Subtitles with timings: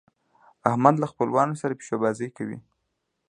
[0.69, 2.57] احمد له خپلوانو سره پيشو بازۍ کوي.